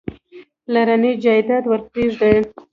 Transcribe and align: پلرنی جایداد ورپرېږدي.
پلرنی 0.65 1.11
جایداد 1.23 1.63
ورپرېږدي. 1.67 2.35